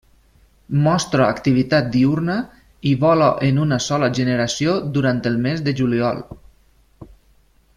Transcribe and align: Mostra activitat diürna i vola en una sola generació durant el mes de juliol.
Mostra 0.85 1.25
activitat 1.33 1.91
diürna 1.95 2.37
i 2.91 2.93
vola 3.03 3.27
en 3.49 3.59
una 3.67 3.79
sola 3.89 4.09
generació 4.21 4.73
durant 4.97 5.21
el 5.33 5.39
mes 5.45 5.63
de 5.69 5.75
juliol. 5.83 6.25